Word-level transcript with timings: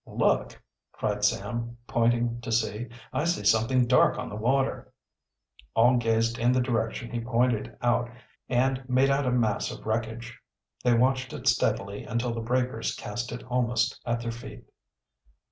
"Look!" 0.07 0.59
cried 0.93 1.23
Sam, 1.23 1.77
pointing 1.85 2.41
to 2.41 2.51
sea. 2.51 2.87
"I 3.13 3.23
see 3.23 3.43
something 3.43 3.85
dark 3.85 4.17
on 4.17 4.29
the 4.29 4.35
water." 4.35 4.91
All 5.75 5.97
gazed 5.97 6.39
in 6.39 6.51
the 6.51 6.59
direction 6.59 7.11
he 7.11 7.19
pointed 7.19 7.77
out 7.83 8.09
and 8.49 8.81
made 8.89 9.11
out 9.11 9.27
a 9.27 9.31
mass 9.31 9.69
of 9.69 9.85
wreckage. 9.85 10.39
They 10.83 10.95
watched 10.95 11.33
it 11.33 11.45
steadily 11.47 12.03
until 12.03 12.33
the 12.33 12.41
breakers 12.41 12.95
cast 12.95 13.31
it 13.31 13.43
almost 13.43 14.01
at 14.03 14.21
their 14.21 14.31
feet. 14.31 14.63